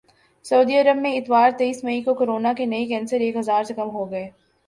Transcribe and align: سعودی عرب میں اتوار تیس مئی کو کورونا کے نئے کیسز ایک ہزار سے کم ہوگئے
سعودی 0.45 0.77
عرب 0.77 0.97
میں 0.97 1.11
اتوار 1.17 1.51
تیس 1.57 1.83
مئی 1.83 2.01
کو 2.01 2.13
کورونا 2.13 2.53
کے 2.57 2.65
نئے 2.65 2.85
کیسز 2.85 3.13
ایک 3.19 3.35
ہزار 3.37 3.63
سے 3.63 3.73
کم 3.73 3.89
ہوگئے 3.89 4.27